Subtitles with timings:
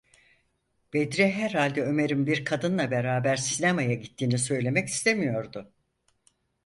[0.93, 5.73] Bedri herhalde Ömer’in bir kadınla beraber sinemaya gittiğini söylemek istemiyordu.